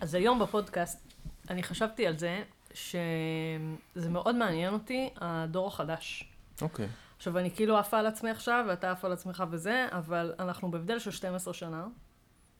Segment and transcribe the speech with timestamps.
[0.00, 1.14] אז היום בפודקאסט,
[1.50, 2.42] אני חשבתי על זה,
[2.74, 6.32] שזה מאוד מעניין אותי, הדור החדש.
[6.62, 6.88] אוקיי.
[7.16, 10.98] עכשיו, אני כאילו עפה על עצמי עכשיו, ואתה עף על עצמך וזה, אבל אנחנו בהבדל
[10.98, 11.86] של 12 שנה,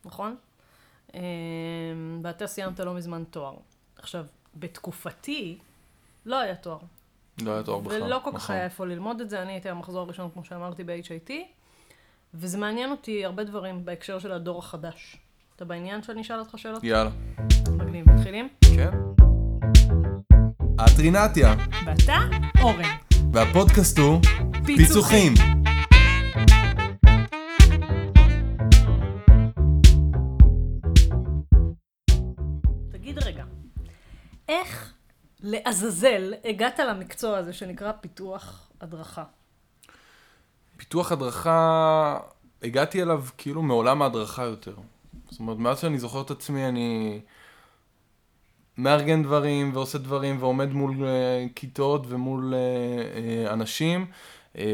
[0.04, 0.37] נכון?
[1.14, 1.21] אמ,
[2.22, 3.57] ואתה סיימת לא מזמן תואר.
[3.96, 5.59] עכשיו, בתקופתי,
[6.27, 6.79] לא היה תואר.
[7.43, 8.02] לא היה תואר בכלל.
[8.02, 8.57] ולא כל כך נכון.
[8.57, 11.30] היה איפה ללמוד את זה, אני הייתי המחזור הראשון, כמו שאמרתי, ב-HIT,
[12.34, 15.16] וזה מעניין אותי הרבה דברים בהקשר של הדור החדש.
[15.61, 16.84] אתה בעניין שאני אשאל אותך שאלות?
[16.84, 17.11] יאללה.
[17.70, 18.48] מגניב, מתחילים?
[18.76, 18.90] כן.
[20.75, 21.54] את רינתיה,
[21.86, 22.18] ואתה,
[22.61, 22.96] אורן.
[23.32, 24.21] והפודקאסט הוא
[24.66, 25.35] פיצוחים.
[32.92, 33.44] תגיד רגע,
[34.48, 34.92] איך
[35.41, 39.24] לעזאזל הגעת למקצוע הזה שנקרא פיתוח הדרכה?
[40.77, 42.19] פיתוח הדרכה,
[42.62, 44.74] הגעתי אליו כאילו מעולם ההדרכה יותר.
[45.30, 47.20] זאת אומרת, מאז שאני זוכר את עצמי, אני
[48.78, 52.58] מארגן דברים ועושה דברים ועומד מול אה, כיתות ומול אה,
[53.46, 54.06] אה, אנשים.
[54.58, 54.64] אה,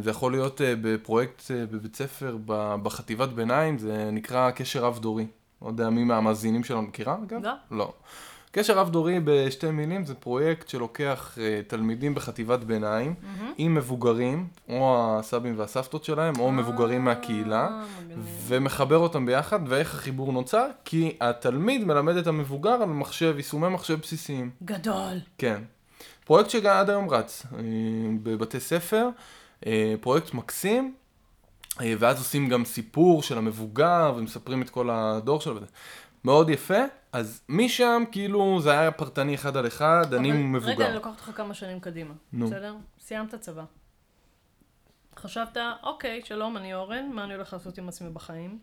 [0.00, 5.26] זה יכול להיות אה, בפרויקט אה, בבית ספר, ב- בחטיבת ביניים, זה נקרא קשר רב-דורי.
[5.62, 7.40] לא יודע מי מהמאזינים שלנו מכירה, אגב?
[7.44, 7.52] לא.
[7.70, 7.92] לא.
[8.58, 13.14] קשר רב-דורי בשתי מילים זה פרויקט שלוקח אה, תלמידים בחטיבת ביניים
[13.58, 17.84] עם מבוגרים, או הסבים והסבתות שלהם, או מבוגרים מהקהילה, אה.
[18.46, 20.66] ומחבר אותם ביחד, ואיך החיבור נוצר?
[20.84, 24.50] כי התלמיד מלמד את המבוגר על מחשב, יישומי מחשב בסיסיים.
[24.64, 25.18] גדול.
[25.38, 25.62] כן.
[26.24, 27.60] פרויקט שגם עד היום רץ אה,
[28.22, 29.08] בבתי ספר,
[29.66, 30.94] אה, פרויקט מקסים,
[31.80, 35.66] אה, ואז עושים גם סיפור של המבוגר, ומספרים את כל הדור שלו וזה.
[36.26, 36.78] מאוד יפה,
[37.12, 40.72] אז משם כאילו זה היה פרטני אחד על אחד, אני מבוגר.
[40.72, 42.14] רגע, אני לוקחת אותך כמה שנים קדימה.
[42.32, 42.46] נו.
[42.46, 42.74] בסדר?
[43.00, 43.64] סיימת צבא.
[45.18, 48.58] חשבת, אוקיי, שלום, אני אורן, מה אני הולך לעשות עם עצמי בחיים?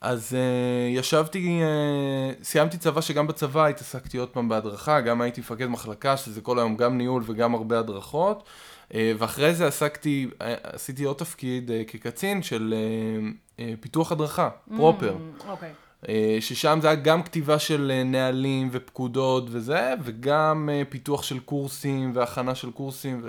[0.00, 5.66] אז uh, ישבתי, uh, סיימתי צבא שגם בצבא התעסקתי עוד פעם בהדרכה, גם הייתי מפקד
[5.66, 8.48] מחלקה, שזה כל היום גם ניהול וגם הרבה הדרכות,
[8.88, 14.50] uh, ואחרי זה עסקתי, uh, עשיתי עוד תפקיד uh, כקצין של uh, uh, פיתוח הדרכה,
[14.76, 15.16] פרופר.
[15.16, 15.72] Mm, אוקיי.
[16.08, 21.38] אה, ששם זה היה גם כתיבה של אה, נהלים ופקודות וזה, וגם אה, פיתוח של
[21.38, 23.20] קורסים והכנה של קורסים.
[23.24, 23.28] ו...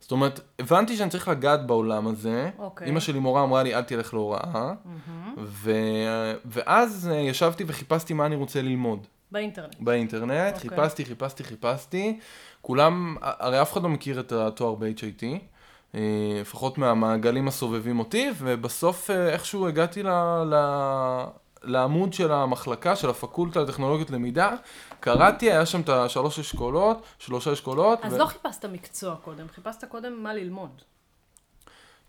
[0.00, 2.50] זאת אומרת, הבנתי שאני צריך לגעת בעולם הזה.
[2.58, 2.86] אוקיי.
[2.86, 4.72] אימא שלי מורה אמרה לי, אל תלך להוראה.
[5.38, 5.72] ו...
[6.44, 9.06] ואז ישבתי וחיפשתי מה אני רוצה ללמוד.
[9.32, 9.76] באינטרנט.
[9.80, 10.70] באינטרנט, אוקיי.
[10.70, 12.18] חיפשתי, חיפשתי, חיפשתי.
[12.62, 15.24] כולם, הרי אף אחד לא מכיר את התואר ב-HIT,
[16.40, 20.08] לפחות מהמעגלים הסובבים אותי, ובסוף איכשהו הגעתי ל,
[20.46, 20.54] ל,
[21.66, 24.54] לעמוד של המחלקה, של הפקולטה לטכנולוגיות למידה,
[25.00, 27.98] קראתי, היה שם את השלוש אשכולות, שלושה אשכולות.
[28.02, 30.82] אז ו- לא חיפשת מקצוע קודם, חיפשת קודם מה ללמוד.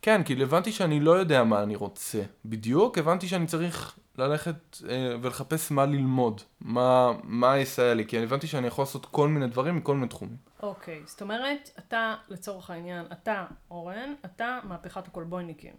[0.02, 5.16] כן, כי הבנתי שאני לא יודע מה אני רוצה בדיוק, הבנתי שאני צריך ללכת אה,
[5.22, 9.76] ולחפש מה ללמוד, מה, מה יסייע לי, כי הבנתי שאני יכול לעשות כל מיני דברים
[9.76, 10.38] מכל מיני תחומים.
[10.64, 15.74] אוקיי, זאת אומרת, אתה, לצורך העניין, אתה, אורן, אתה מהפכת הקולבויניקים.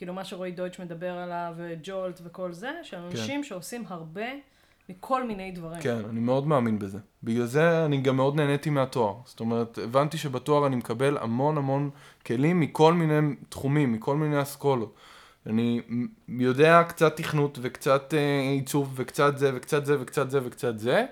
[0.00, 4.24] כאילו מה שרועי דויטש מדבר עליו, וג'ולט וכל זה, של אנשים שעושים הרבה
[4.88, 5.82] מכל מיני דברים.
[5.82, 6.98] כן, אני מאוד מאמין בזה.
[7.22, 9.14] בגלל זה אני גם מאוד נהניתי מהתואר.
[9.24, 11.90] זאת אומרת, הבנתי שבתואר אני מקבל המון המון
[12.26, 14.94] כלים מכל מיני תחומים, מכל מיני אסכולות.
[15.46, 15.80] אני
[16.28, 21.04] יודע קצת תכנות וקצת אה, עיצוב וקצת זה וקצת זה וקצת זה וקצת זה.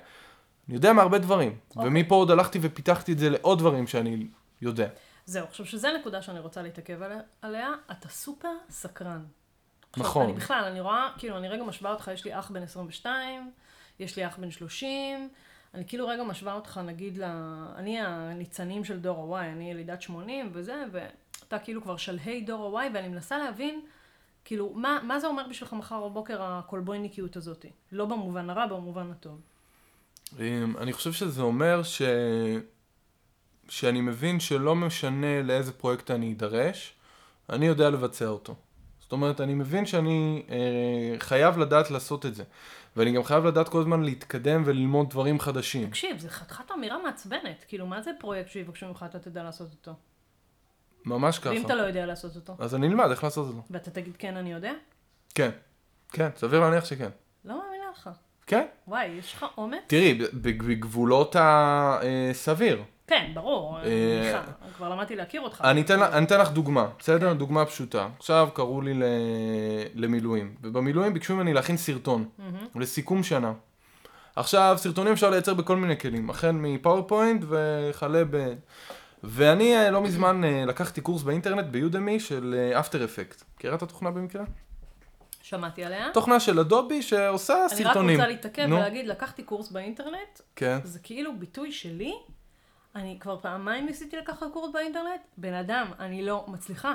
[0.69, 1.53] אני יודע מהרבה דברים.
[1.77, 1.89] אוקיי.
[1.89, 4.27] ומפה עוד הלכתי ופיתחתי את זה לעוד דברים שאני
[4.63, 4.89] יודע.
[5.29, 6.99] זהו, עכשיו שזו נקודה שאני רוצה להתעכב
[7.43, 9.25] עליה, אתה סופר סקרן.
[9.97, 10.25] נכון.
[10.25, 13.51] אני בכלל, אני רואה, כאילו, אני רגע משווה אותך, יש לי אח בן 22,
[13.99, 15.29] יש לי אח בן 30,
[15.75, 17.25] אני כאילו רגע משווה אותך, נגיד, ל...
[17.77, 22.91] אני הניצנים של דור ה-Y, אני ילידת 80 וזה, ואתה כאילו כבר שלהי דור ה-Y,
[22.95, 23.81] ואני מנסה להבין,
[24.45, 27.67] כאילו, מה, מה זה אומר בשבילך מחר בבוקר הקולבויניקיות הזאת?
[27.93, 29.41] לא במובן הרע, במובן הטוב.
[30.39, 32.03] אמ, אני חושב שזה אומר ש...
[33.69, 36.95] שאני מבין שלא משנה לאיזה פרויקט אני אדרש,
[37.51, 38.55] אני יודע לבצע אותו.
[39.01, 42.45] זאת אומרת, אני מבין שאני אה, חייב לדעת לעשות את זה.
[42.97, 45.89] ואני גם חייב לדעת כל הזמן להתקדם וללמוד דברים חדשים.
[45.89, 47.65] תקשיב, זה חתיכת אמירה מעצבנת.
[47.69, 49.93] כאילו, מה זה פרויקט שיבקשו ממך, אתה תדע לעשות אותו?
[51.05, 51.67] ממש ואם ככה.
[51.67, 53.53] אתה לא יודע לעשות אותו, אז אני אלמד איך לעשות זה.
[53.71, 54.73] ואתה תגיד כן, אני יודע?
[55.35, 55.51] כן.
[56.13, 57.09] כן, סביר להניח שכן.
[57.45, 58.11] לא מאמינה לך.
[58.47, 58.67] כן.
[58.89, 59.79] וואי, יש לך אומץ?
[59.87, 62.83] תראי, בגבולות הסביר.
[63.09, 63.91] כן, ברור, אני
[64.35, 64.43] אה.
[64.77, 65.61] כבר למדתי להכיר אותך.
[65.65, 67.33] אני אתן, אני לך דוגמה, בסדר?
[67.33, 68.09] דוגמה פשוטה.
[68.19, 68.95] עכשיו קראו לי.
[69.95, 72.29] למילואים, ובמילואים ביקשו ממני להכין סרטון,
[72.75, 73.53] לסיכום שנה.
[74.37, 78.53] עכשיו, סרטונים אפשר לייצר בכל מיני כלים, החל מפאורפוינט וכלה ב...
[79.25, 83.43] ואני אה, לא מזמן אה, לקחתי קורס באינטרנט ביודמי של אפטר אפקט.
[83.57, 84.45] מכירה את התוכנה במקרה?
[85.43, 86.11] שמעתי עליה.
[86.15, 88.17] תוכנה של אדובי שעושה אני רק סרטונים.
[88.17, 90.79] רוצה להתעכב ולהגיד, לקחתי קורס באינטרנט, כן.
[90.85, 92.15] זה כאילו ביטוי שלי.
[92.99, 96.95] אני כבר פעמיים ניסיתי לקחת קורס באינטרנט, בן אדם, אני לא מצליחה.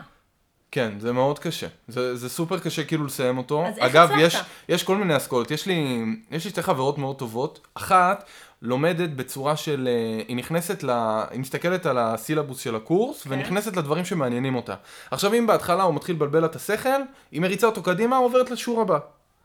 [0.71, 1.67] כן, זה מאוד קשה.
[1.87, 3.65] זה, זה סופר קשה כאילו לסיים אותו.
[3.65, 4.21] אז איך אגב, הצלחת?
[4.23, 5.51] יש, יש כל מיני אסכולות.
[5.51, 7.67] יש לי, יש לי שתי חברות מאוד טובות.
[7.73, 8.23] אחת
[8.61, 9.89] לומדת בצורה של...
[9.91, 10.89] אה, היא נכנסת ל...
[11.31, 13.29] היא מסתכלת על הסילבוס של הקורס, כן.
[13.31, 14.75] ונכנסת לדברים שמעניינים אותה.
[15.11, 17.01] עכשיו, אם בהתחלה הוא מתחיל לבלבל לה את השכל,
[17.31, 18.99] היא מריצה אותו קדימה, עוברת לשיעור הבא.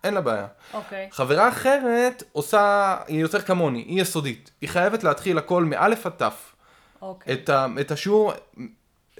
[0.04, 0.46] אין לה בעיה.
[0.74, 1.08] אוקיי.
[1.12, 4.50] חברה אחרת עושה, היא יותר כמוני, היא יסודית.
[4.60, 6.47] היא חייבת להתחיל הכל מאלף עד תף.
[7.02, 7.34] אוקיי.
[7.34, 8.32] את, ה, את השיעור,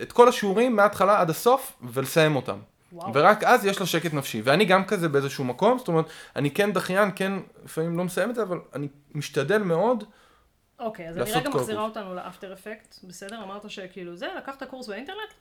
[0.03, 2.59] את כל השיעורים מההתחלה עד הסוף, ולסיים אותם.
[2.93, 3.11] וואו.
[3.15, 4.43] ורק אז יש לה שקט נפשי.
[4.45, 7.33] ואני גם כזה באיזשהו מקום, זאת אומרת, אני כן דחיין, כן,
[7.65, 10.05] לפעמים לא מסיים את זה, אבל אני משתדל מאוד.
[10.79, 11.97] אוקיי, אז אני לעשות רגע מחזירה הקורס.
[11.97, 13.43] אותנו לאפטר אפקט, בסדר?
[13.43, 15.33] אמרת שכאילו זה, לקחת קורס באינטרנט?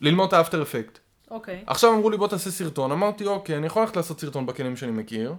[0.00, 0.98] ללמוד את האפטר אפקט.
[1.30, 1.64] אוקיי.
[1.66, 4.92] עכשיו אמרו לי בוא תעשה סרטון, אמרתי אוקיי, אני יכול ללכת לעשות סרטון בכלים שאני
[4.92, 5.34] מכיר,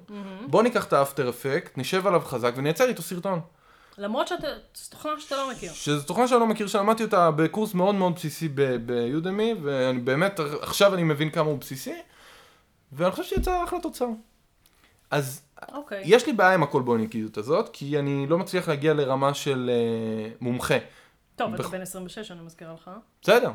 [0.47, 3.39] בוא ניקח את האפטר אפקט, נשב עליו חזק ונייצר איתו סרטון.
[3.97, 5.73] למרות שאתה, זו תוכנה שאתה לא מכיר.
[5.73, 8.47] שזו תוכנה שאני לא מכיר, שלמדתי אותה בקורס מאוד מאוד בסיסי
[8.85, 11.93] ביודמי, ואני באמת, עכשיו אני מבין כמה הוא בסיסי,
[12.91, 14.07] ואני חושב שיצא אחלה תוצר.
[15.11, 15.41] אז
[15.73, 16.01] אוקיי.
[16.05, 19.69] יש לי בעיה עם הקולבוניקיות הזאת, כי אני לא מצליח להגיע לרמה של
[20.31, 20.77] uh, מומחה.
[21.35, 22.91] טוב, אתה בכ- בן 26, אני מזכירה לך.
[23.21, 23.51] בסדר,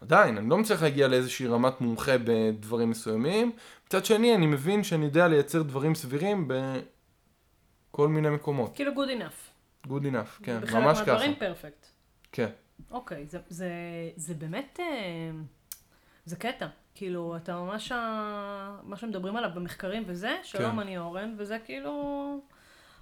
[0.00, 3.52] עדיין, אני לא מצליח להגיע לאיזושהי רמת מומחה בדברים מסוימים.
[3.86, 6.48] מצד שני, אני מבין שאני יודע לייצר דברים סבירים
[7.90, 8.76] בכל מיני מקומות.
[8.76, 9.51] כאילו good enough.
[9.86, 11.10] Good enough, כן, בחלק ממש ככה.
[11.12, 11.86] מהדברים פרפקט.
[12.32, 12.48] כן.
[12.90, 13.70] אוקיי, זה, זה,
[14.16, 15.30] זה באמת, אה,
[16.24, 16.66] זה קטע.
[16.94, 20.78] כאילו, אתה ממש, ה- מה שמדברים עליו במחקרים וזה, שלום, כן.
[20.78, 22.40] אני אורן, וזה כאילו,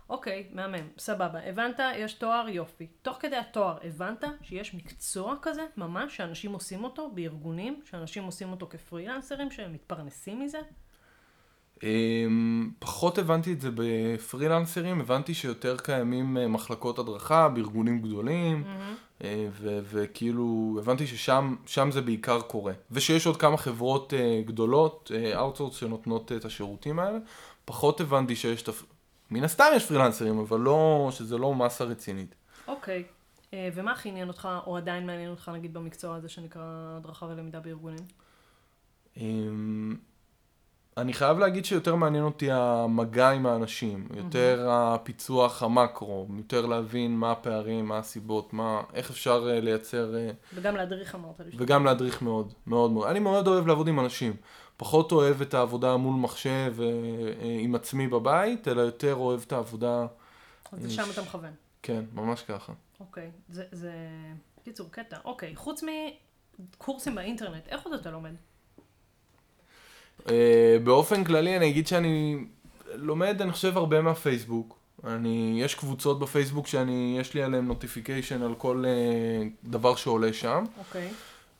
[0.08, 1.40] אוקיי, מהמם, סבבה.
[1.48, 2.86] הבנת, יש תואר, יופי.
[3.02, 8.66] תוך כדי התואר, הבנת שיש מקצוע כזה, ממש, שאנשים עושים אותו בארגונים, שאנשים עושים אותו
[8.70, 10.58] כפרילנסרים, שהם מתפרנסים מזה?
[11.82, 18.64] אמ, פחות הבנתי את זה בפרילנסרים, הבנתי שיותר קיימים אה, מחלקות הדרכה בארגונים גדולים,
[19.50, 22.72] ו- וכאילו הבנתי ששם שם זה בעיקר קורה.
[22.90, 27.18] ושיש עוד כמה חברות אה, גדולות, outsource, שנותנות את השירותים האלה.
[27.64, 28.64] פחות הבנתי שיש.
[29.30, 32.34] מן הסתם יש פרילנסרים, אבל לא, שזה לא מסה רצינית.
[32.68, 33.04] אוקיי.
[33.54, 37.60] אה, ומה הכי עניין אותך, או עדיין מעניין אותך, נגיד, במקצוע הזה שנקרא הדרכה ולמידה
[37.60, 38.04] בארגונים?
[41.00, 47.32] אני חייב להגיד שיותר מעניין אותי המגע עם האנשים, יותר הפיצוח המקרו, יותר להבין מה
[47.32, 51.40] הפערים, מה הסיבות, מה, איך אפשר אה, לייצר, אה, וגם להדריך אמרת.
[51.58, 53.08] וגם להדריך מאוד, מאוד מאוד.
[53.08, 54.36] אני מאוד אוהב לעבוד עם אנשים.
[54.80, 59.52] פחות אוהב את העבודה מול מחשב אה, אה, עם עצמי בבית, אלא יותר אוהב את
[59.52, 60.06] העבודה,
[60.72, 61.52] אז לשם אתה מכוון.
[61.82, 62.72] כן, ממש ככה.
[63.00, 63.92] אוקיי, זה, זה...
[64.64, 65.16] קיצור, קטע.
[65.24, 65.84] אוקיי, חוץ
[66.76, 68.34] מקורסים באינטרנט, איך עוד אתה לומד?
[70.30, 72.44] אה, באופן כללי אני אגיד שאני
[72.94, 74.80] לומד, אני חושב, הרבה מהפייסבוק.
[75.04, 80.64] אני, יש קבוצות בפייסבוק שאני, יש לי עליהן נוטיפיקיישן על כל אה, דבר שעולה שם,
[80.78, 81.10] אוקיי.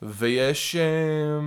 [0.01, 1.39] ויש אה,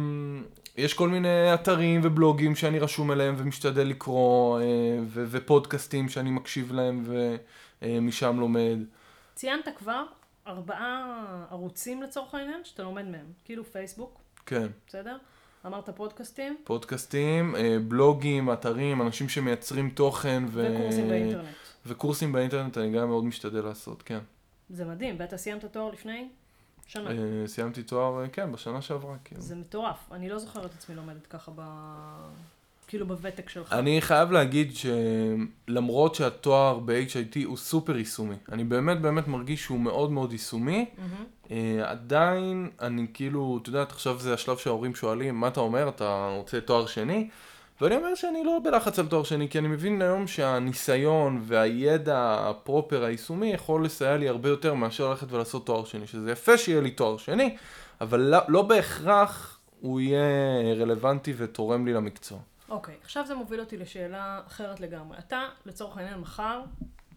[0.77, 4.65] יש כל מיני אתרים ובלוגים שאני רשום אליהם ומשתדל לקרוא, אה,
[5.07, 7.05] ו- ופודקאסטים שאני מקשיב להם
[7.83, 8.79] ומשם לומד.
[9.35, 10.05] ציינת כבר
[10.47, 11.15] ארבעה
[11.51, 13.27] ערוצים לצורך העניין, שאתה לומד מהם.
[13.45, 15.17] כאילו פייסבוק, כן, בסדר?
[15.67, 20.75] אמרת פודקאסטים, פודקאסטים, אה, בלוגים, אתרים, אנשים שמייצרים תוכן ו...
[20.75, 21.47] וקורסים באינטרנט.
[21.87, 24.19] וקורסים באינטרנט אני גם מאוד משתדל לעשות, כן.
[24.71, 26.29] זה מדהים, ואתה סיימת תואר לפני
[26.87, 27.11] שנה.
[27.11, 29.41] אה, סיימתי תואר, אה, כן, בשנה שעברה, כאילו.
[29.41, 30.13] זה מטורף.
[30.13, 31.61] אני לא זוכרת את עצמי לומדת ככה ב...
[32.95, 33.73] כאילו בוותק שלך.
[33.73, 40.13] אני חייב להגיד שלמרות שהתואר ב-HIT הוא סופר יישומי, אני באמת באמת מרגיש שהוא מאוד
[40.13, 40.87] מאוד יישומי.
[41.51, 46.31] אה, עדיין אני כאילו, את יודעת, עכשיו זה השלב שההורים שואלים, מה אתה אומר, אתה
[46.37, 47.29] רוצה תואר שני?
[47.81, 53.05] ואני אומר שאני לא בלחץ על תואר שני, כי אני מבין היום שהניסיון והידע הפרופר
[53.05, 56.91] היישומי יכול לסייע לי הרבה יותר מאשר ללכת ולעשות תואר שני, שזה יפה שיהיה לי
[56.91, 57.57] תואר שני,
[58.01, 62.39] אבל לא, לא בהכרח הוא יהיה רלוונטי ותורם לי למקצוע.
[62.75, 65.19] אוקיי, עכשיו זה מוביל אותי לשאלה אחרת לגמרי.
[65.19, 66.63] אתה, לצורך העניין, מחר,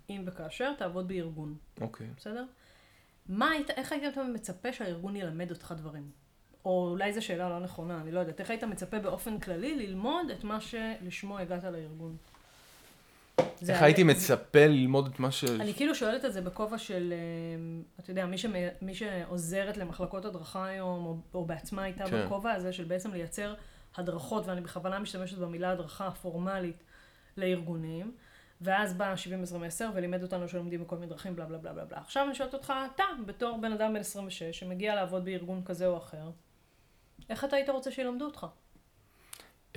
[0.09, 2.07] אם וכאשר, תעבוד בארגון, אוקיי.
[2.17, 2.45] בסדר?
[3.29, 6.11] מה היית, איך היית מצפה שהארגון ילמד אותך דברים?
[6.65, 8.39] או אולי זו שאלה לא נכונה, אני לא יודעת.
[8.39, 12.17] איך היית מצפה באופן כללי ללמוד את מה שלשמו הגעת לארגון?
[13.69, 15.43] איך הייתי מצפה ללמוד את מה ש...
[15.43, 20.25] אני כאילו שואלת את זה בכובע של, אה, אתה יודע, מי, שמי, מי שעוזרת למחלקות
[20.25, 22.25] הדרכה היום, או, או בעצמה הייתה כן.
[22.25, 23.53] בכובע הזה של בעצם לייצר
[23.97, 26.83] הדרכות, ואני בכוונה משתמשת במילה הדרכה פורמלית
[27.37, 28.15] לארגונים,
[28.61, 29.13] ואז בא
[29.79, 31.97] 70-10 ולימד אותנו שלומדים בכל מיני דרכים, בלה בלה בלה בלה בלה.
[31.97, 35.97] עכשיו אני שואלת אותך, אתה, בתור בן אדם בן 26, שמגיע לעבוד בארגון כזה או
[35.97, 36.29] אחר,
[37.29, 38.47] איך אתה היית רוצה שילמדו אותך?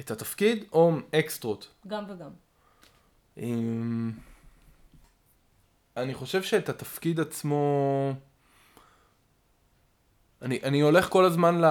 [0.00, 1.68] את התפקיד או אקסטרות?
[1.86, 2.30] גם וגם.
[3.36, 4.12] אמ,
[5.96, 8.12] אני חושב שאת התפקיד עצמו...
[10.50, 11.64] אני, אני הולך כל הזמן ל,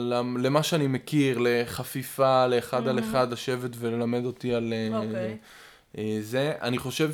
[0.00, 5.36] ל, למה שאני מכיר, לחפיפה, לאחד על אחד, לשבת וללמד אותי על אה, אוקיי.
[5.98, 6.52] אה, זה.
[6.60, 7.10] אני חושב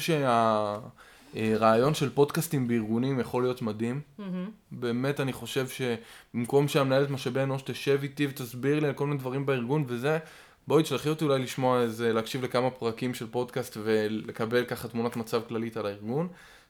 [1.35, 4.01] שהרעיון של פודקאסטים בארגונים יכול להיות מדהים.
[4.19, 4.51] מהמם.
[4.73, 9.47] באמת אני חושב שבמקום שהמנהלת משאבי אנוש תשב איתי ותסביר לי על כל מיני דברים
[9.47, 10.19] בארגון וזה,
[10.67, 15.41] בואי תשלחי אותי אולי לשמוע איזה, להקשיב לכמה פרקים של פודקאסט ולקבל ככה תמונת מצב
[15.49, 16.29] כללית על הארגון.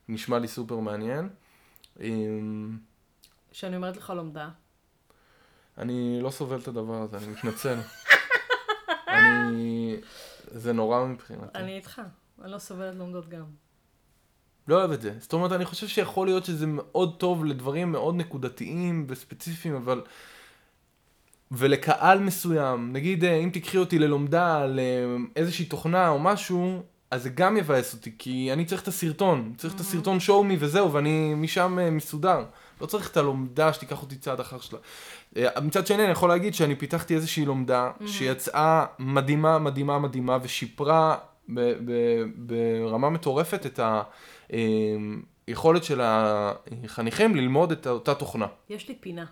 [0.09, 1.28] נשמע לי סופר מעניין.
[3.58, 4.48] כשאני אומרת לך לומדה.
[5.78, 7.78] אני לא סובל את הדבר הזה, אני מתנצל.
[9.08, 9.96] אני...
[10.50, 11.58] זה נורא מבחינתי.
[11.58, 12.02] אני איתך.
[12.42, 13.44] אני לא סובלת לומדות גם.
[14.68, 15.14] לא אוהב את זה.
[15.18, 20.02] זאת אומרת, אני חושב שיכול להיות שזה מאוד טוב לדברים מאוד נקודתיים וספציפיים, אבל...
[21.50, 24.80] ולקהל מסוים, נגיד אה, אם תקחי אותי ללומדה על
[25.36, 29.74] איזושהי תוכנה או משהו, אז זה גם יבאס אותי, כי אני צריך את הסרטון, צריך
[29.74, 32.44] את הסרטון show me וזהו, ואני משם אה, מסודר.
[32.80, 34.78] לא צריך את הלומדה שתיקח אותי צעד אחר שלה.
[35.37, 41.18] אה, מצד שני, אני יכול להגיד שאני פיתחתי איזושהי לומדה שיצאה מדהימה, מדהימה, מדהימה, ושיפרה
[42.37, 43.80] ברמה מטורפת את
[45.47, 48.47] היכולת של החניכים ללמוד את אותה תוכנה.
[48.68, 49.25] יש לי פינה.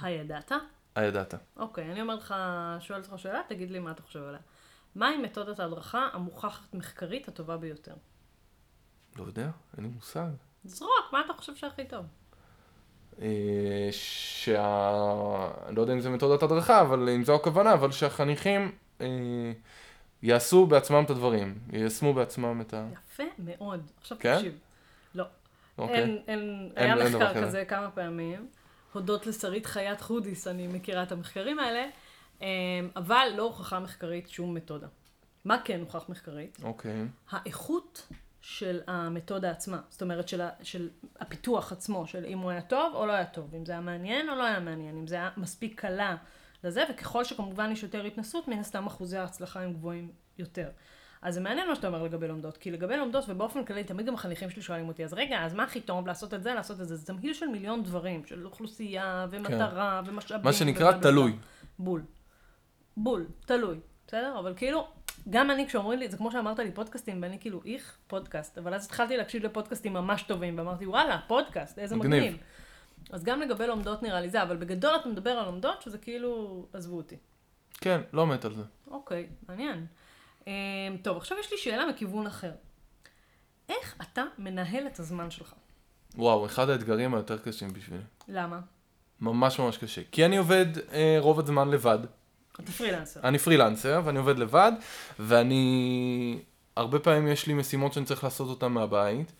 [0.00, 0.52] הידעת?
[0.94, 1.34] הידעת.
[1.56, 2.34] אוקיי, אני אומרת לך,
[2.80, 4.40] שואלת אותך שאלה, תגיד לי מה אתה חושב עליה.
[4.94, 7.94] מהי מתודת ההדרכה המוכחת מחקרית הטובה ביותר?
[9.16, 10.28] לא יודע, אין לי מושג.
[10.68, 12.04] זרוק, מה אתה חושב שהכי טוב?
[13.22, 14.90] אה, שה...
[15.70, 19.06] לא יודע אם זה מתודת הדרכה, אבל אם זו הכוונה, אבל שהחניכים אה,
[20.22, 22.86] יעשו בעצמם את הדברים, יישמו בעצמם את ה...
[22.92, 23.90] יפה מאוד.
[24.00, 24.34] עכשיו כן?
[24.36, 24.58] תקשיב.
[25.14, 25.24] לא.
[25.78, 25.96] אוקיי.
[25.96, 27.42] אין, אין, אין- היה אין מחקר כזה.
[27.46, 28.48] כזה כמה פעמים.
[28.92, 31.84] הודות לשרית חייט חודיס, אני מכירה את המחקרים האלה,
[32.40, 32.46] אמ,
[32.96, 34.86] אבל לא הוכחה מחקרית שום מתודה.
[35.44, 36.58] מה כן הוכח מחקרית?
[36.62, 37.04] אוקיי.
[37.30, 38.08] האיכות
[38.50, 39.80] של המתודה עצמה.
[39.88, 40.88] זאת אומרת, של, ה, של
[41.20, 44.30] הפיתוח עצמו, של אם הוא היה טוב או לא היה טוב, אם זה היה מעניין
[44.30, 46.16] או לא היה מעניין, אם זה היה מספיק קלה
[46.64, 50.68] לזה, וככל שכמובן יש יותר התנסות, מן הסתם אחוזי ההצלחה הם גבוהים יותר.
[51.22, 54.14] אז זה מעניין מה שאתה אומר לגבי לומדות, כי לגבי לומדות, ובאופן כללי, תמיד גם
[54.14, 56.88] החניכים שלי שואלים אותי, אז רגע, אז מה הכי טוב לעשות את זה, לעשות את
[56.88, 56.96] זה?
[56.96, 60.44] זה תמהיל של מיליון דברים, של אוכלוסייה, ומטרה, ומשאבים.
[60.44, 60.92] מה שנקרא.
[60.92, 61.36] תלוי.
[61.78, 62.02] בול.
[62.96, 64.38] בול, תלוי, בסדר?
[64.38, 64.88] אבל כאילו,
[65.30, 68.86] גם אני כשאומרים לי, זה כמו שאמרת לי פודקאסטים, ואני כאילו, איך פודקאסט, אבל אז
[68.86, 72.22] התחלתי להקשיב לפודקאסטים ממש טובים, ואמרתי, וואלה, פודקאסט, איזה מגניב.
[72.22, 72.36] מגניב.
[73.10, 76.66] אז גם לגבי לומדות נראה לי זה, אבל בגדול אתה מדבר על לומדות, שזה כאילו,
[76.72, 77.16] עזבו אותי.
[77.80, 78.62] כן, לא מת על זה.
[78.90, 79.86] אוקיי, מעניין.
[80.46, 80.52] אמ,
[81.02, 82.52] טוב, עכשיו יש לי שאלה מכיוון אחר.
[83.68, 85.54] איך אתה מנהל את הזמן שלך?
[86.14, 88.02] וואו, אחד האתגרים היותר קשים בשבילי.
[88.28, 88.60] למה?
[89.20, 90.02] ממש ממש קשה.
[90.12, 91.98] כי אני עובד אה, רוב הזמן לבד.
[92.60, 93.20] אתה פרילנסר.
[93.24, 94.72] אני פרילנסר ואני עובד לבד,
[95.18, 96.38] ואני...
[96.76, 99.32] הרבה פעמים יש לי משימות שאני צריך לעשות אותן מהבית.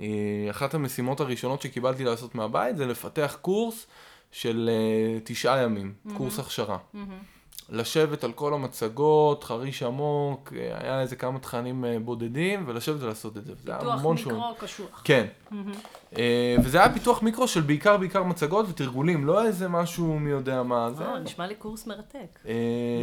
[0.00, 0.06] אה,
[0.50, 3.86] אחת המשימות הראשונות שקיבלתי לעשות מהבית זה לפתח קורס
[4.30, 6.78] של אה, תשעה ימים, קורס הכשרה.
[7.70, 13.36] לשבת על כל המצגות, חריש עמוק, אה, היה איזה כמה תכנים אה, בודדים, ולשבת ולעשות
[13.36, 13.52] את זה.
[13.56, 14.04] פיתוח.
[14.04, 15.02] מיקרו קשוח.
[15.04, 15.26] כן.
[16.18, 20.62] אה, וזה היה פיתוח מיקרו של בעיקר בעיקר מצגות ותרגולים, לא איזה משהו מי יודע
[20.62, 20.90] מה.
[20.90, 21.04] זה...
[21.04, 22.38] אה, נשמע לי קורס מרתק.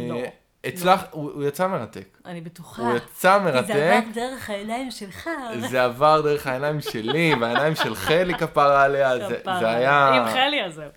[0.08, 0.16] לא.
[0.64, 2.18] הצלח, הוא הוא יצא מרתק.
[2.26, 2.82] אני בטוחה.
[2.82, 5.30] הוא יצא כי זה מרתק, עבד דרך העיניים שלך.
[5.70, 9.40] זה עבר דרך העיניים שלי, והעיניים של חלי כפרה עליה, זה-.
[9.44, 10.08] זה היה...
[10.08, 10.90] עם חלי אז זהו.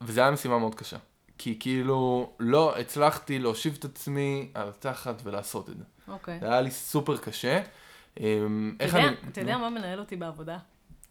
[0.00, 0.96] וזה היה משימה מאוד קשה.
[1.38, 5.84] כי כאילו לא הצלחתי להושיב את עצמי על התחת ולעשות את זה.
[6.08, 6.40] אוקיי.
[6.40, 7.62] זה היה לי סופר קשה.
[8.20, 9.06] אמ, איך אני...
[9.32, 10.58] אתה יודע מה מנהל אותי בעבודה?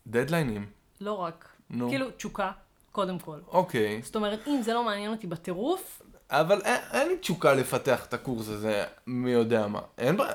[0.08, 0.65] דדליינים.
[1.01, 1.48] לא רק.
[1.70, 1.89] נו.
[1.89, 2.51] כאילו, תשוקה,
[2.91, 3.39] קודם כל.
[3.48, 4.01] אוקיי.
[4.03, 8.50] זאת אומרת, אם זה לא מעניין אותי בטירוף, אבל אין לי תשוקה לפתח את הקורס
[8.50, 9.82] הזה, מי יודע מה.
[9.98, 10.34] אין בעיה.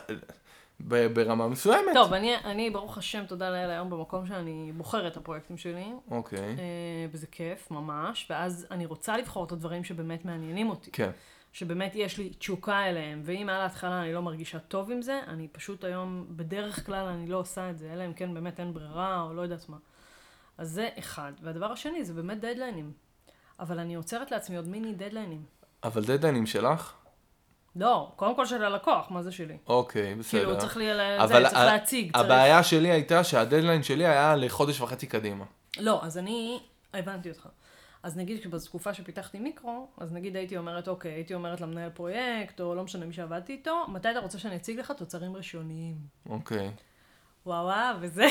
[0.89, 1.95] ברמה מסוימת.
[1.95, 6.39] טוב, אני, אני, ברוך השם, תודה לאל, היום במקום שאני בוחרת את הפרויקטים שלי, אוקיי.
[6.39, 10.91] אה, וזה כיף, ממש, ואז אני רוצה לבחור את הדברים שבאמת מעניינים אותי.
[10.91, 11.11] כן.
[11.53, 15.49] שבאמת יש לי תשוקה אליהם, ואם על ההתחלה אני לא מרגישה טוב עם זה, אני
[15.49, 19.23] פשוט היום, בדרך כלל אני לא עושה את זה, אלא אם כן באמת אין ברירה,
[19.23, 19.77] או לא יודעת מה.
[20.59, 21.33] אז זה אחד.
[21.43, 22.93] והדבר השני, זה באמת דדליינים.
[23.61, 25.43] אבל אני עוצרת לעצמי עוד מיני דדליינים.
[25.85, 26.95] אבל דדליינים שלך?
[27.77, 29.57] לא, קודם כל של הלקוח, מה זה שלי?
[29.67, 30.41] אוקיי, בסדר.
[30.41, 32.13] כאילו, צריך, לי, זה, אבל צריך ה- להציג.
[32.13, 32.25] צריך...
[32.25, 35.45] הבעיה שלי הייתה שהדדליין שלי היה לחודש וחצי קדימה.
[35.79, 36.61] לא, אז אני,
[36.95, 37.49] הבנתי אותך.
[38.03, 42.75] אז נגיד שבתקופה שפיתחתי מיקרו, אז נגיד הייתי אומרת, אוקיי, הייתי אומרת למנהל פרויקט, או
[42.75, 45.95] לא משנה מי שעבדתי איתו, מתי אתה רוצה שאני אציג לך תוצרים ראשוניים?
[46.31, 46.71] אוקיי.
[47.47, 48.27] וואו וואו, וזה...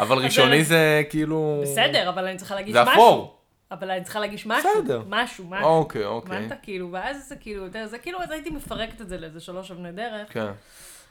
[0.00, 1.60] אבל ראשוני זה כאילו...
[1.62, 2.92] בסדר, אבל אני צריכה להגיד זה משהו.
[2.94, 3.41] אפור.
[3.72, 5.02] אבל אני צריכה להגיש משהו, בסדר.
[5.08, 5.66] משהו, משהו.
[5.68, 6.36] אוקיי, אוקיי.
[6.36, 6.58] הבנת?
[6.62, 9.70] כאילו, ואז זה כאילו, אתה יודע, זה כאילו, אז הייתי מפרקת את זה לאיזה שלוש
[9.70, 10.52] אבני דרך, כן.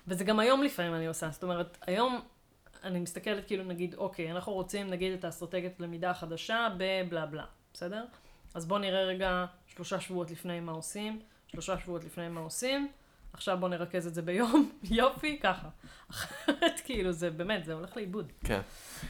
[0.08, 2.22] וזה גם היום לפעמים אני עושה, זאת אומרת, היום
[2.84, 8.06] אני מסתכלת כאילו, נגיד, אוקיי, אנחנו רוצים, נגיד, את האסטרטגיית למידה החדשה בבלה בלה, בסדר?
[8.54, 12.88] אז בואו נראה רגע שלושה שבועות לפני מה עושים, שלושה שבועות לפני מה עושים,
[13.34, 15.68] עכשיו בואו נרכז את זה ביום, יופי, ככה.
[16.12, 18.32] אחרת, כאילו, זה באמת, זה הולך לאיבוד.
[18.44, 18.62] כן.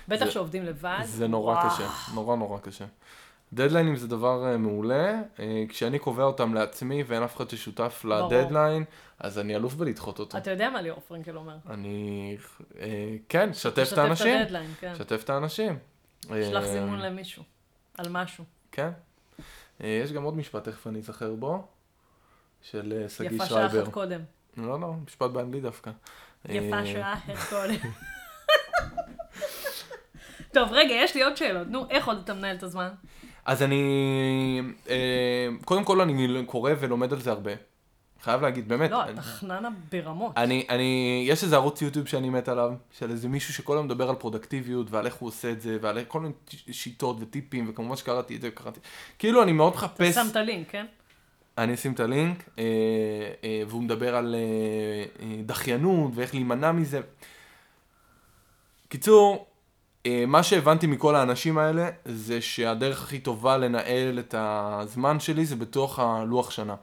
[0.08, 1.00] בטח זה- שעובדים לבד.
[1.06, 1.70] זה נורא וואו.
[1.70, 2.86] קשה, נורא נורא קשה.
[3.54, 8.06] דדליינים זה דבר אה, מעולה, אה, כשאני קובע אותם לעצמי ואין אף אחד ששותף.
[8.06, 8.84] לדדליין,
[9.20, 10.38] אז אני אלוף בלדחות אותו.
[10.38, 11.58] אתה יודע מה ליאור פרנקל אומר?
[11.70, 12.38] אני,
[12.80, 14.96] אה, כן, שתף את האנשים, את הדדליין, כן.
[14.96, 15.80] שתף את האנשים.
[16.28, 17.44] שלח זימון למישהו,
[17.98, 18.44] על משהו.
[18.72, 18.90] כן.
[19.80, 21.68] יש גם עוד משפט, תכף אני אזכר בו,
[22.62, 23.84] של שגיא יפה שעה שרייבר.
[23.84, 24.22] אחת קודם.
[24.58, 25.92] לא, לא, משפט באנגלית דווקא.
[26.50, 27.76] יפה שעה אחת קודם.
[30.54, 31.68] טוב, רגע, יש לי עוד שאלות.
[31.68, 32.90] נו, איך עוד אתה מנהל את הזמן?
[33.46, 37.52] אז אני, אה, קודם כל אני קורא ולומד על זה הרבה.
[38.24, 38.92] חייב להגיד, באמת.
[38.92, 40.38] לא, אתה חננה ברמות.
[40.38, 44.10] אני, אני, יש איזה ערוץ יוטיוב שאני מת עליו, של איזה מישהו שכל היום מדבר
[44.10, 46.34] על פרודקטיביות ועל איך הוא עושה את זה, ועל כל מיני
[46.72, 48.80] שיטות וטיפים, וכמובן שקראתי את זה, קראתי.
[49.20, 50.86] כאילו, אני מאוד אתה מחפש, שם את הלינק, כן?
[51.58, 52.64] אני אשים את הלינק, אה,
[53.44, 57.02] אה, והוא מדבר על אה, אה, דחיינות ואיך להימנע מזה.
[58.90, 59.46] קיצור,
[60.28, 66.00] מה שהבנתי מכל האנשים האלה, זה שהדרך הכי טובה לנהל את הזמן שלי זה בתוך
[66.00, 66.76] הלוח שנה.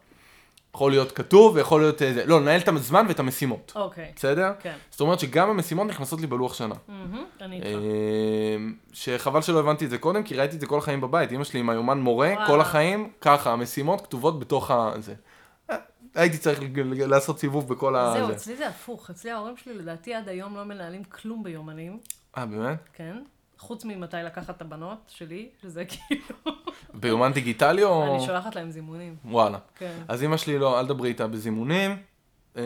[0.74, 3.72] יכול להיות כתוב ויכול להיות איזה, לא, לנהל את הזמן ואת המשימות.
[3.76, 4.52] אוקיי, בסדר?
[4.60, 4.74] כן.
[4.90, 6.74] זאת אומרת שגם המשימות נכנסות לי בלוח שנה.
[6.88, 7.66] מהמם, אני איתך.
[7.66, 8.56] אה,
[8.92, 11.32] שחבל שלא הבנתי את זה קודם, כי ראיתי את זה כל החיים בבית.
[11.32, 12.46] אמא שלי עם היומן מורה, וואו.
[12.46, 14.92] כל החיים, ככה, המשימות כתובות בתוך ה...
[14.98, 15.14] זה.
[15.70, 15.76] אה,
[16.14, 16.60] הייתי צריך
[17.06, 18.12] לעשות סיבוב בכל ה...
[18.16, 18.32] זהו, זה.
[18.32, 19.10] אצלי זה הפוך.
[19.10, 21.98] אצלי ההורים שלי לדעתי עד היום לא מנהלים כלום ביומנים,
[22.36, 22.78] אה, באמת?
[22.92, 23.22] כן?
[23.58, 26.24] חוץ ממתי לקחת את הבנות שלי, שזה כאילו...
[26.94, 28.14] ביומן דיגיטלי או...
[28.16, 29.58] אני שולחת להם זימונים, וואלה.
[29.76, 29.92] כן.
[30.08, 31.96] אז אמא שלי לא, אל דברי איתה בזימונים,
[32.56, 32.62] אה,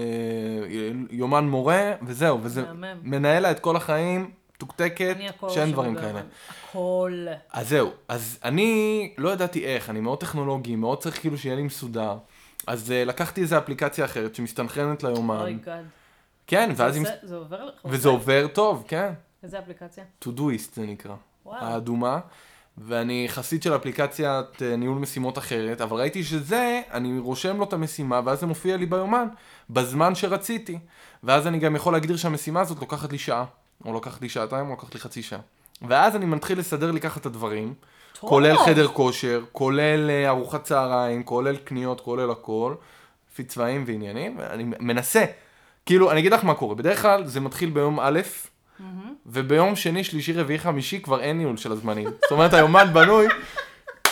[1.10, 2.64] יומן מורה, וזהו, וזה.
[3.02, 5.94] מנהל לה את כל החיים, מתוקתקת, הכל שאין דברים.
[5.96, 6.20] כאלה.
[6.68, 7.26] הכל.
[7.52, 8.72] אז זהו, אז אני
[9.18, 12.16] לא ידעתי איך, אני מאוד טכנולוגי, מאוד צריך כאילו שיהיה לי מסודר.
[12.66, 15.40] אז uh, לקחתי איזה אפליקציה אחרת שמסתנכרנת ליומן.
[15.40, 15.84] אוי גאד.
[16.46, 17.04] כן, ואז עם...
[17.04, 17.74] זה- זה עובר לך?
[17.84, 19.12] וזה עובר טוב, כן.
[19.42, 20.04] איזה אפליקציה?
[20.24, 21.14] Todoist זה נקרא.
[21.46, 21.64] וואו.
[21.64, 22.20] האדומה.
[22.78, 27.72] ואני חסיד של אפליקציית אה, ניהול משימות אחרת, אבל ראיתי שזה, אני רושם לו את
[27.72, 29.28] המשימה, ואז זה מופיע לי ביומן,
[29.70, 30.78] בזמן שרציתי.
[31.22, 33.44] ואז אני גם יכול להגדיר שהמשימה הזאת לוקחת לי שעה,
[33.84, 35.40] או לוקחת לי שעתיים, או לוקחת לי חצי שעה.
[35.82, 37.74] ואז אני מתחיל לסדר לי ככה את הדברים,
[38.20, 38.30] טוב.
[38.30, 42.74] כולל חדר כושר, כולל אה, ארוחת צהריים, כולל קניות, כולל הכל,
[43.32, 45.24] לפי צבעים ועניינים, ואני מנסה.
[45.86, 48.20] כאילו, אני אגיד לך מה קורה, בדרך כלל זה מתחיל ביום א',
[48.78, 49.14] מהמם.
[49.26, 52.08] וביום שני, שלישי, רביעי, חמישי כבר אין ניהול של הזמנים.
[52.10, 53.26] זאת אומרת, היומן בנוי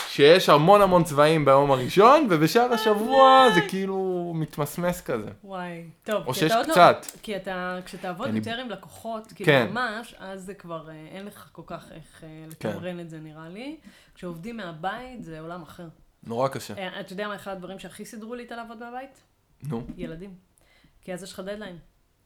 [0.09, 5.31] שיש המון המון צבעים ביום הראשון, ובשאר השבוע זה כאילו מתמסמס כזה.
[5.45, 5.85] וואי.
[6.05, 7.07] טוב, או שיש לא- קצת.
[7.23, 9.67] כי אתה, כשתעבוד אני- יותר עם לקוחות, כאילו כן.
[9.71, 13.49] ממש, אז זה כבר, אה, אין לך כל כך איך אה, לתמרן את זה נראה
[13.49, 13.77] לי.
[14.15, 15.87] כשעובדים מהבית זה עולם אחר.
[16.27, 16.75] נורא קשה.
[16.79, 19.21] אה, אתה יודע מה אחד הדברים שהכי סידרו לי את הלעבוד מהבית?
[19.63, 20.35] נו, ילדים.
[21.03, 21.79] כי אז יש לך דדליין.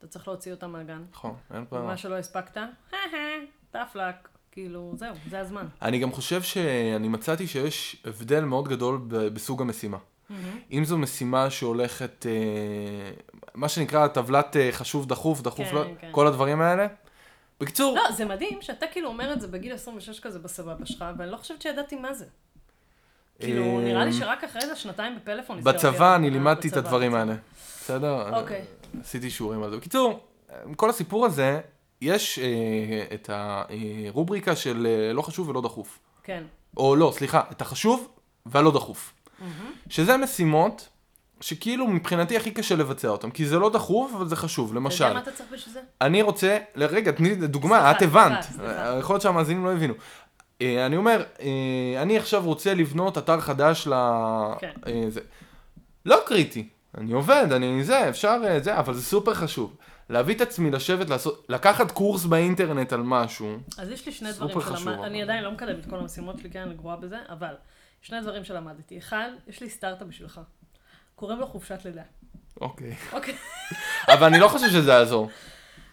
[0.04, 1.02] אתה צריך להוציא אותם מהגן.
[1.12, 1.84] נכון, אין ברירה.
[1.84, 2.60] ומה שלא הספקת,
[3.70, 4.28] טפלק.
[4.52, 5.66] כאילו, זהו, זה הזמן.
[5.82, 9.98] אני גם חושב שאני מצאתי שיש הבדל מאוד גדול ב- בסוג המשימה.
[10.72, 13.10] אם זו משימה שהולכת, אה,
[13.54, 16.08] מה שנקרא טבלת אה, חשוב דחוף, דחוף כן, לא, כן.
[16.12, 16.86] כל הדברים האלה.
[17.60, 21.30] בקיצור, לא, זה מדהים שאתה כאילו אומר את זה בגיל 26 כזה בסבבה שלך, ואני
[21.30, 22.24] לא חושבת שידעתי מה זה.
[23.38, 27.14] כאילו, אה, נראה לי שרק אחרי זה שנתיים בפלאפון בצבא אני לימדתי את הדברים.
[27.14, 27.34] האלה.
[27.80, 28.40] בסדר?
[28.40, 28.64] אוקיי.
[29.00, 29.76] עשיתי שיעורים על זה.
[29.76, 30.20] בקיצור,
[30.76, 31.60] כל הסיפור הזה,
[32.00, 35.98] יש אה, את הרובריקה של אה, לא חשוב ולא דחוף.
[36.22, 36.44] כן.
[36.76, 38.08] או לא, סליחה, את החשוב
[38.46, 39.12] והלא דחוף.
[39.88, 40.88] שזה משימות
[41.40, 44.70] שכאילו מבחינתי הכי קשה לבצע אותן, כי זה לא דחוף, אבל זה חשוב.
[44.70, 45.80] אתה יודע למשל, מה אתה צריך בשביל זה?
[46.00, 48.42] אני רוצה, רגע, תני דוגמה, סליחה, את הבנת.
[48.42, 48.96] סליחה, סליחה.
[48.98, 49.94] יכול להיות שהמאזינים לא הבינו.
[50.62, 53.92] אה, אני אומר, אה, אני עכשיו רוצה לבנות אתר חדש ל...
[54.58, 54.72] כן.
[54.86, 55.20] אה, זה.
[56.06, 59.76] לא קריטי, אני עובד, אני זה, אפשר אה, זה, אבל זה סופר חשוב.
[60.10, 64.60] להביא את עצמי לשבת, לעשות, לקחת קורס באינטרנט על משהו, אז יש לי שני דברים
[64.60, 65.06] שלמדתי.
[65.06, 67.54] אני עדיין לא מקדמת את כל המשימות שלי, כן, אני גרועה בזה, אבל
[68.02, 68.98] שני דברים שלמדתי.
[68.98, 70.40] אחד, יש לי סטארט-אפ בשבילך.
[71.14, 72.02] קוראים לו חופשת לידה.
[72.60, 72.94] אוקיי.
[73.12, 73.36] אוקיי.
[74.08, 75.30] אבל אני לא חושב שזה יעזור.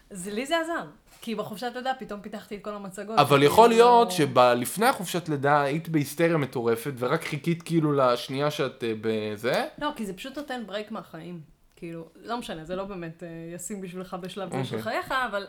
[0.09, 0.85] זה לי זה עזר.
[1.21, 3.19] כי בחופשת לידה פתאום פיתחתי את כל המצגות.
[3.19, 8.51] אבל שלי, יכול להיות לא- שלפני החופשת לידה היית בהיסטריה מטורפת, ורק חיכית כאילו לשנייה
[8.51, 9.65] שאת אה, בזה.
[9.77, 11.41] לא, כי זה פשוט נותן break מהחיים.
[11.75, 14.81] כאילו, לא משנה, זה לא באמת אה, ישים בשבילך בשלב זה של אוקיי.
[14.81, 15.47] חייך, אבל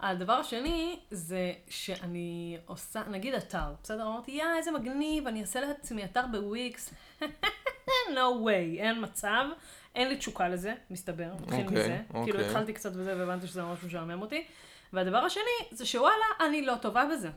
[0.00, 4.06] הדבר השני זה שאני עושה, נגיד אתר, בסדר?
[4.06, 6.94] אמרתי, יא, איזה מגניב, אני אעשה לעצמי אתר בוויקס.
[8.14, 9.44] no way, אין מצב,
[9.94, 12.00] אין לי תשוקה לזה, מסתבר, נתחיל אוקיי, מזה.
[12.08, 12.46] כאילו אוקיי.
[12.46, 14.44] התחלתי קצת בזה והבנתי שזה ממש משעמם אותי.
[14.92, 17.30] והדבר השני, זה שוואלה, אני לא טובה בזה.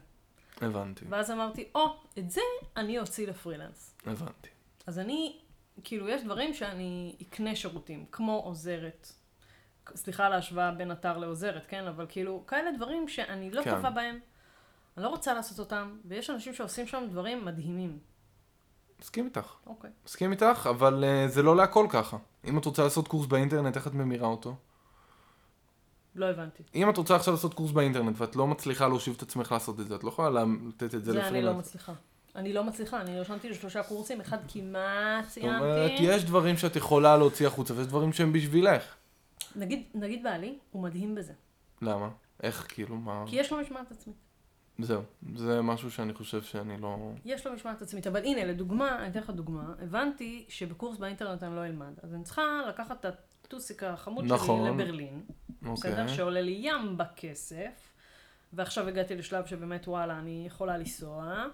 [0.61, 2.41] הבנתי, ואז אמרתי, או, את זה
[2.77, 3.95] אני אוציא לפרילנס.
[4.05, 4.49] הבנתי.
[4.87, 5.39] אז אני,
[5.83, 9.11] כאילו, יש דברים שאני אקנה שירותים, כמו עוזרת.
[9.95, 11.87] סליחה על ההשוואה בין אתר לעוזרת, כן?
[11.87, 13.75] אבל כאילו, כאלה דברים שאני לא כן.
[13.75, 14.19] טובה בהם.
[14.97, 17.99] אני לא רוצה לעשות אותם, ויש אנשים שעושים שם דברים מדהימים.
[19.01, 19.55] מסכים איתך.
[19.65, 19.89] אוקיי.
[20.05, 22.17] מסכים איתך, אבל uh, זה לא להכל ככה.
[22.45, 24.55] אם את רוצה לעשות קורס באינטרנט, איך את ממירה אותו?
[26.15, 26.63] לא הבנתי.
[26.75, 29.87] אם את רוצה עכשיו לעשות קורס באינטרנט ואת לא מצליחה להושיב את עצמך לעשות את
[29.87, 31.67] זה, את לא יכולה לה- לתת את זה זה אני לא לפרילנס.
[31.67, 31.93] מצליחה.
[32.35, 36.03] אני לא מצליחה, אני רשמתי לשלושה קורסים, אחד כמעט זאת אומרת, סיימתי.
[36.03, 38.83] יש דברים שאת יכולה להוציא החוצה, ויש דברים שהם בשבילך.
[39.55, 41.33] נגיד, נגיד בעלי, הוא מדהים בזה.
[41.81, 42.09] למה?
[42.43, 43.23] איך, כאילו, מה...
[43.27, 44.15] כי יש לו משמעת עצמית.
[44.79, 45.01] זהו.
[45.35, 46.97] זה משהו שאני חושב שאני לא...
[47.25, 51.55] יש לו משמעת עצמית, אבל הנה, לדוגמה, אני אתן לך דוגמה, הבנתי שבקורס באינטרנט אני
[51.55, 54.69] לא אלמד, אז אני צריכה לקחת את הטוסיק החמוד נכון.
[54.75, 55.21] שלי לברלין,
[55.61, 56.01] בסדר?
[56.01, 56.15] אוקיי.
[56.15, 57.91] שעולה לי ים בכסף,
[58.53, 61.45] ועכשיו הגעתי לשלב שבאמת וואלה, אני יכולה לנסוע,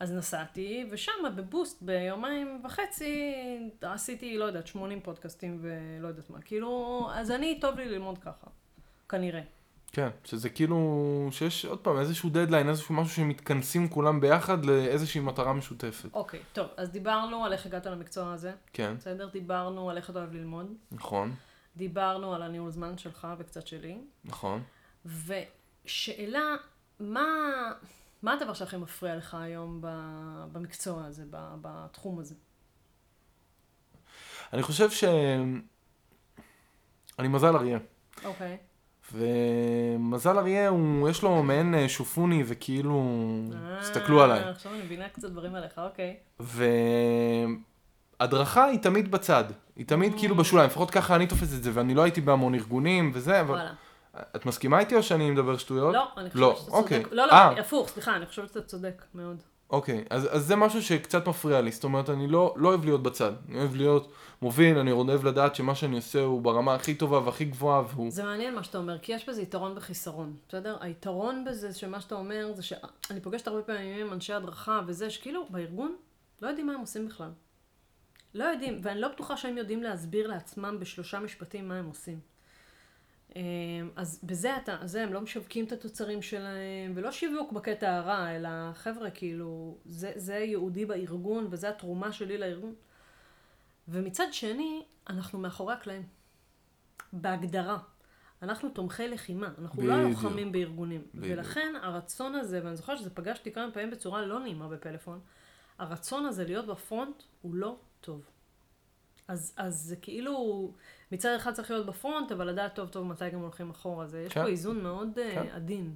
[0.00, 3.34] אז נסעתי, ושם בבוסט ביומיים וחצי
[3.82, 8.46] עשיתי, לא יודעת, 80 פודקאסטים ולא יודעת מה, כאילו, אז אני, טוב לי ללמוד ככה,
[9.08, 9.40] כנראה.
[9.92, 15.52] כן, שזה כאילו, שיש עוד פעם איזשהו דדליין, איזשהו משהו שמתכנסים כולם ביחד לאיזושהי מטרה
[15.52, 16.14] משותפת.
[16.14, 19.28] אוקיי, טוב, אז דיברנו על איך הגעת למקצוע הזה, כן, בסדר?
[19.32, 20.74] דיברנו על איך אתה אוהב ללמוד.
[20.92, 21.34] נכון,
[21.76, 24.62] דיברנו על הניהול זמן שלך וקצת שלי, נכון.
[25.84, 26.56] ושאלה,
[27.00, 27.26] מה,
[28.22, 32.34] מה הדבר שהכי מפריע לך היום ב- במקצוע הזה, ב- בתחום הזה?
[34.52, 35.04] אני חושב ש...
[37.18, 37.78] אני מזל אריה.
[38.24, 38.56] אוקיי.
[39.12, 43.02] ומזל אריה, הוא, יש לו מעין אה, שופוני, וכאילו,
[43.54, 44.40] אה, תסתכלו עליי.
[44.40, 46.16] עכשיו אני מבינה קצת דברים עליך, אוקיי.
[48.20, 49.44] והדרכה היא תמיד בצד.
[49.76, 53.10] היא תמיד כאילו בשוליים, לפחות ככה אני תופס את זה, ואני לא הייתי בהמון ארגונים
[53.14, 53.54] וזה, אבל...
[53.54, 53.72] וואלה.
[54.36, 55.94] את מסכימה איתי או שאני מדבר שטויות?
[55.94, 57.02] לא, אני לא, חושבת שאתה אוקיי.
[57.02, 57.12] צודק.
[57.12, 57.60] לא, לא, אה.
[57.60, 59.36] הפוך, סליחה, אני חושבת שאתה צודק מאוד.
[59.70, 63.02] אוקיי, אז, אז זה משהו שקצת מפריע לי, זאת אומרת, אני לא, לא אוהב להיות
[63.02, 67.18] בצד, אני אוהב להיות מוביל, אני אוהב לדעת שמה שאני עושה הוא ברמה הכי טובה
[67.18, 68.10] והכי גבוהה, והוא...
[68.10, 70.76] זה מעניין מה שאתה אומר, כי יש בזה יתרון וחיסרון, בסדר?
[70.80, 75.46] היתרון בזה שמה שאתה אומר זה שאני פוגשת הרבה פעמים עם אנשי הדרכה וזה, שכאילו
[75.50, 75.96] בארגון
[76.42, 77.30] לא יודעים מה הם עושים בכלל.
[78.34, 82.20] לא יודעים, ואני לא בטוחה שהם יודעים להסביר לעצמם בשלושה משפטים מה הם עושים.
[83.36, 83.42] אמ,
[83.96, 88.48] אז בזה אתה, זה, הם לא משווקים את התוצרים שלהם, ולא שיווק בקטע הרע, אלא
[88.74, 92.74] חבר'ה, כאילו, זה, זה ייעודי בארגון, וזה התרומה שלי לארגון.
[93.88, 96.02] ומצד שני, אנחנו מאחורי הקלעים.
[97.12, 97.78] בהגדרה.
[98.42, 100.10] אנחנו תומכי לחימה, אנחנו לא בדיוק.
[100.10, 101.02] לוחמים בארגונים.
[101.14, 101.38] בדיוק.
[101.38, 105.20] ולכן הרצון הזה, ואני זוכרת שזה פגשתי כמה פעמים בצורה לא נעימה בפלאפון,
[105.78, 108.20] הרצון הזה להיות בפרונט הוא לא טוב.
[109.28, 110.68] אז, אז זה כאילו,
[111.12, 114.06] מצד אחד צריך להיות בפרונט, אבל לדעת טוב טוב מתי גם הולכים אחורה.
[114.06, 114.42] זה, יש כן.
[114.42, 115.30] פה איזון מאוד כן.
[115.34, 115.54] כן.
[115.54, 115.94] עדין.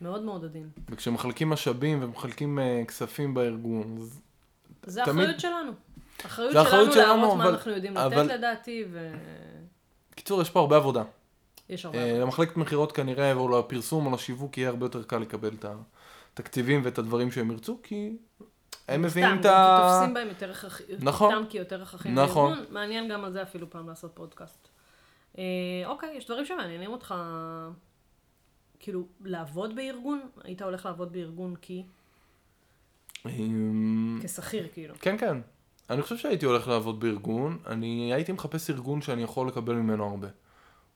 [0.00, 0.68] מאוד מאוד עדין.
[0.90, 4.20] וכשמחלקים משאבים ומחלקים uh, כספים בארגון, אז
[4.86, 5.72] זה תמיד- אחריות שלנו.
[6.26, 8.84] אחריות שלנו שלנו, להראות מה אבל- אנחנו יודעים אבל- לתת לדעתי,
[10.14, 11.02] קיצור, יש פה הרבה עבודה.
[11.70, 11.98] ויש הרבה.
[11.98, 15.64] Uh, למחלקת מכירות כנראה, או לפרסום או לשיווק, יהיה הרבה יותר קל לקבל את
[16.34, 18.16] התקציבים ואת הדברים שהם ירצו, כי
[18.88, 19.88] הם מביאים את ה...
[19.92, 21.32] תופסים בהם יותר הכרחי- נכון.
[21.34, 22.52] סתם כי יותר הכרחים נכון.
[22.54, 22.74] בארגון.
[22.74, 24.68] מעניין גם על זה אפילו פעם לעשות פודקאסט.
[25.38, 25.42] אה,
[25.86, 27.14] אוקיי, יש דברים שמעניינים אותך,
[28.80, 30.20] כאילו, לעבוד בארגון?
[30.44, 31.82] היית הולך לעבוד בארגון כי...
[33.26, 34.94] אמ, כשכיר, כאילו.
[35.00, 35.36] כן, כן.
[35.90, 40.28] אני חושב שהייתי הולך לעבוד בארגון, אני הייתי מחפש ארגון שאני יכול לקבל ממנו הרבה.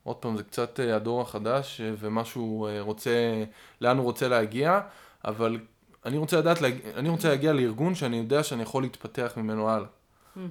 [0.02, 3.44] עוד פעם, זה קצת אה, הדור החדש, אה, ומה שהוא רוצה,
[3.80, 4.80] לאן הוא רוצה להגיע,
[5.24, 5.58] אבל
[6.08, 6.58] אני רוצה לדעת,
[6.96, 9.88] אני רוצה להגיע לארגון שאני יודע שאני יכול להתפתח ממנו הלאה.
[10.36, 10.42] אה,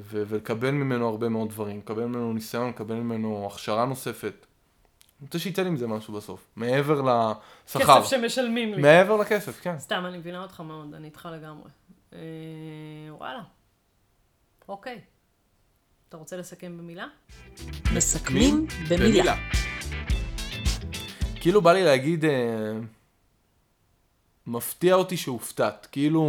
[0.00, 4.46] ו- ולקבל ממנו הרבה מאוד דברים, לקבל ממנו ניסיון, לקבל ממנו הכשרה נוספת.
[5.20, 8.00] אני רוצה שייתן לי מזה משהו בסוף, מעבר לשכר.
[8.00, 8.82] כסף שמשלמים לי.
[8.82, 9.78] מעבר לכסף, כן.
[9.78, 11.70] סתם, אני מבינה אותך מאוד, אני איתך לגמרי.
[12.12, 12.18] אה,
[13.10, 13.42] וואלה.
[14.68, 15.00] אוקיי.
[16.08, 17.06] אתה רוצה לסכם במילה?
[17.94, 19.34] מסכמים במילה.
[21.40, 22.30] כאילו בא לי להגיד, אה,
[24.56, 25.88] מפתיע אותי שהופתעת.
[25.92, 26.24] כאילו,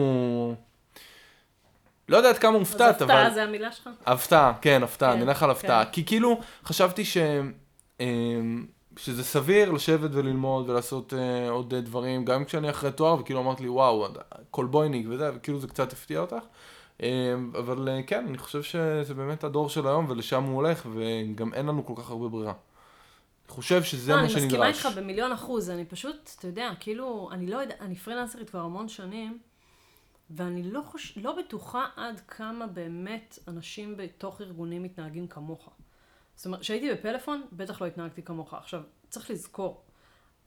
[2.10, 3.12] לא יודעת כמה אז הופתעת, אבל...
[3.12, 3.90] הפתעה זה המילה שלך?
[4.06, 5.86] הפתעה, כן, הפתעה, כן, נלך על הפתעה.
[5.86, 5.92] כן.
[5.92, 7.18] כי כאילו, חשבתי ש...
[8.00, 8.66] אמ,
[8.98, 13.62] שזה סביר לשבת וללמוד ולעשות אה, עוד אה, דברים, גם כשאני אחרי תואר, וכאילו אמרת
[13.62, 14.08] לי, וואו,
[14.52, 16.44] קולבויניק וזה, וכאילו זה קצת הפתיע אותך.
[17.04, 21.54] אה, אבל אה, כן, אני חושב שזה באמת הדור של היום, ולשם הוא הולך, וגם
[21.54, 22.54] אין לנו כל כך הרבה ברירה.
[23.48, 24.86] חושב שזה לא, מה אני מסכימה שנדרש.
[24.86, 28.90] איתך במיליון אחוז, אני פשוט, אתה יודע, כאילו, אני לא יודע, אני פרילנסרית כבר המון
[28.90, 29.40] שנים,
[30.30, 31.18] ואני לא, חוש...
[31.18, 35.70] לא בטוחה עד כמה באמת אנשים בתוך ארגונים מתנהגים כמוך.
[36.36, 38.54] זאת אומרת, כשהייתי בפלאפון, בטח לא התנהגתי כמוך.
[38.54, 39.84] עכשיו, צריך לזכור,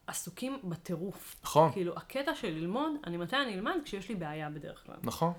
[0.07, 1.37] עסוקים בטירוף.
[1.45, 3.75] נכון, כאילו, הקטע של ללמוד, אני מתי אני אלמד?
[3.85, 4.97] כשיש לי בעיה בדרך כלל.
[5.03, 5.33] נכון.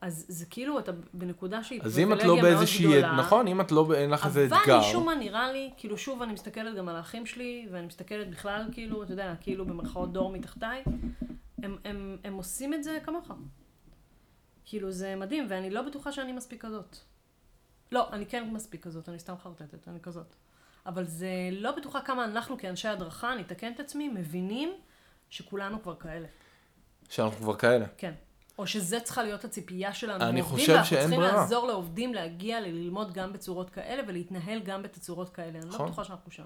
[0.00, 3.16] אז זה כאילו, אתה בנקודה שהיא אז אם את פריבילגיה לא מאוד באיזושהי, גדולה.
[3.16, 4.78] נכון, אם את לא, אין לך איזה אבל אתגר.
[4.80, 8.68] משום מה נראה לי, כאילו שוב אני מסתכלת גם על האחים שלי, ואני מסתכלת בכלל,
[8.72, 10.82] כאילו, אתה יודע, כאילו במרכאות דור מתחתיי,
[11.62, 13.30] הם, הם, הם עושים את זה כמוך.
[14.64, 16.96] כאילו זה מדהים, ואני לא בטוחה שאני מספיק כזאת.
[17.92, 20.34] לא, אני כן מספיק כזאת, אני סתם חרטטת, אני כזאת.
[20.86, 24.72] אבל זה לא בטוחה כמה אנחנו כאנשי הדרכה, אני אתקן את עצמי, מבינים
[25.30, 26.26] שכולנו כבר כאלה.
[27.08, 27.86] שאנחנו כבר כאלה.
[27.96, 28.12] כן.
[28.60, 30.24] או שזה צריכה להיות הציפייה שלנו.
[30.24, 31.36] אני מעובדים, חושב ואנחנו שאין צריכים ברירה.
[31.36, 35.58] לעזור לעובדים להגיע ללמוד גם בצורות כאלה ולהתנהל גם בתצורות כאלה.
[35.58, 35.86] אני לא נכון.
[35.86, 36.42] בטוחה שאנחנו שם.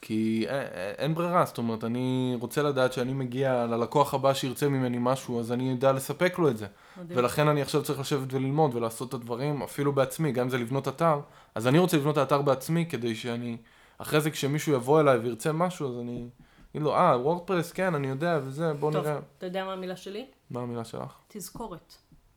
[0.00, 0.62] כי אין,
[0.98, 5.52] אין ברירה, זאת אומרת, אני רוצה לדעת שאני מגיע ללקוח הבא שירצה ממני משהו, אז
[5.52, 6.66] אני יודע לספק לו את זה.
[6.96, 7.18] מדהים.
[7.18, 10.88] ולכן אני עכשיו צריך לשבת וללמוד ולעשות את הדברים אפילו בעצמי, גם אם זה לבנות
[10.88, 11.20] אתר,
[11.54, 13.56] אז אני רוצה לבנות את האתר בעצמי כדי שאני,
[13.98, 16.28] אחרי זה כשמישהו יבוא אליי וירצה משהו, אז אני
[16.70, 19.18] אגיד לו, אה, וורדפרס, כן, אני יודע, וזה, בוא טוב, נראה.
[19.38, 20.26] אתה יודע מה המילה שלי?
[20.50, 21.18] מה המילה שלך?
[21.28, 21.94] תזכורת.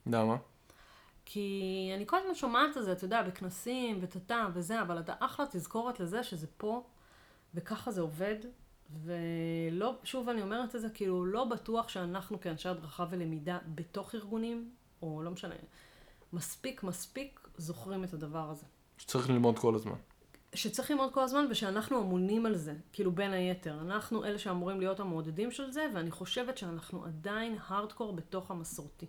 [0.08, 0.36] למה?
[1.26, 5.46] כי אני כל הזמן שומעת את זה, אתה יודע, בכנסים וטאטא וזה, אבל אתה אחלה
[5.52, 6.84] תזכורת לזה שזה פה,
[7.56, 8.36] וככה זה עובד.
[9.04, 14.72] ולא, שוב אני אומרת את זה, כאילו לא בטוח שאנחנו כאנשי הדרכה ולמידה בתוך ארגונים,
[15.02, 15.56] או לא משנה,
[16.34, 18.66] מספיק מספיק זוכרים את הדבר הזה.
[18.98, 19.96] שצריך ללמוד כל הזמן.
[20.54, 23.82] שצריך ללמוד כל הזמן ושאנחנו אמונים על זה, כאילו בין היתר.
[23.82, 29.06] אנחנו אלה שאמורים להיות המעודדים של זה, ואני חושבת שאנחנו עדיין הארדקור בתוך המסורתי.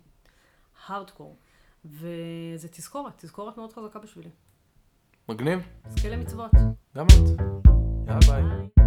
[0.87, 1.37] הארדקור.
[1.85, 4.29] וזה תזכורת, תזכורת מאוד חזקה בשבילי.
[5.29, 5.59] מגניב?
[5.83, 6.51] אז כאלה מצוות.
[6.97, 7.39] גם את.
[8.07, 8.43] יאללה ביי.
[8.43, 8.82] ביי.